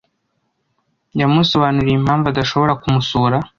Yamusobanuriye 1.19 1.95
impamvu 1.97 2.25
adashobora 2.29 2.79
kumusura. 2.81 3.37